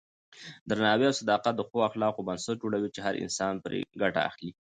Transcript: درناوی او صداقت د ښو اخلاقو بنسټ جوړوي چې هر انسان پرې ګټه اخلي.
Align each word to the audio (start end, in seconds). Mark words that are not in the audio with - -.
درناوی 0.69 1.05
او 1.09 1.17
صداقت 1.21 1.53
د 1.57 1.61
ښو 1.67 1.77
اخلاقو 1.89 2.25
بنسټ 2.27 2.55
جوړوي 2.63 2.89
چې 2.95 2.99
هر 3.05 3.13
انسان 3.23 3.53
پرې 3.63 3.79
ګټه 4.01 4.21
اخلي. 4.29 4.51